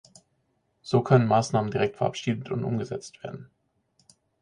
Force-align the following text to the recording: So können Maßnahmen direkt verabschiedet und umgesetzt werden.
So 0.81 1.03
können 1.03 1.27
Maßnahmen 1.27 1.69
direkt 1.69 1.97
verabschiedet 1.97 2.49
und 2.49 2.63
umgesetzt 2.63 3.21
werden. 3.23 3.51